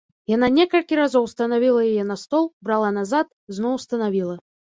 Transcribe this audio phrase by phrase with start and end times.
[0.31, 3.27] Яна некалькі разоў станавіла яе на стол, брала назад,
[3.59, 4.35] зноў станавіла.